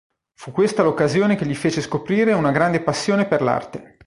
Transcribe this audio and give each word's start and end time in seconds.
Fu 0.33 0.51
questa 0.51 0.81
l'occasione 0.81 1.35
che 1.35 1.45
gli 1.45 1.53
fece 1.53 1.79
scoprire 1.79 2.33
una 2.33 2.49
grande 2.49 2.81
passione 2.81 3.27
per 3.27 3.41
l'arte. 3.43 3.99